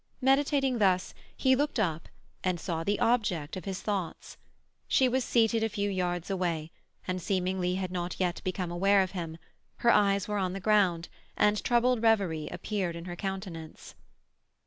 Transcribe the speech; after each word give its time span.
Meditating 0.19 0.79
thus, 0.79 1.13
he 1.37 1.55
looked 1.55 1.79
up 1.79 2.09
and 2.43 2.59
saw 2.59 2.83
the 2.83 2.97
subject 2.97 3.55
of 3.55 3.65
his 3.65 3.81
thoughts. 3.83 4.35
She 4.87 5.07
was 5.07 5.23
seated 5.23 5.63
a 5.63 5.69
few 5.69 5.91
yards 5.91 6.31
away, 6.31 6.71
and 7.07 7.21
seemingly 7.21 7.75
had 7.75 7.91
not 7.91 8.19
yet 8.19 8.41
become 8.43 8.71
aware 8.71 9.03
of 9.03 9.11
him, 9.11 9.37
her 9.85 9.91
eyes 9.91 10.27
were 10.27 10.39
on 10.39 10.53
the 10.53 10.59
ground, 10.59 11.07
and 11.37 11.63
troubled 11.63 12.01
reverie 12.01 12.47
appeared 12.51 12.95
in 12.95 13.05
her 13.05 13.15
countenance. 13.15 13.93